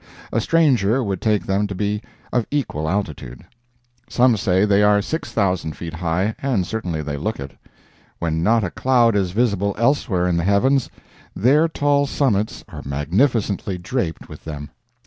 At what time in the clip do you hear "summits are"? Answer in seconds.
12.07-12.81